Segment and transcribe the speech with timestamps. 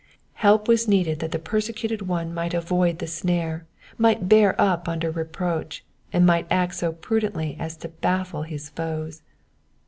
[0.33, 3.67] Help was needed that the persecuted one might avoid the snare,
[3.99, 9.21] might bear up under reproach, and might act so prudently as to baifie his foes.